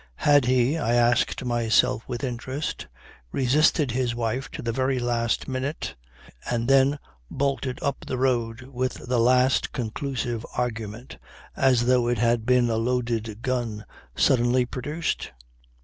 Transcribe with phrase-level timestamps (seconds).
[0.25, 2.87] Had he I asked myself with interest
[3.31, 5.93] resisted his wife to the very last minute
[6.49, 6.97] and then
[7.29, 11.19] bolted up the road from the last conclusive argument,
[11.55, 13.85] as though it had been a loaded gun
[14.15, 15.33] suddenly produced?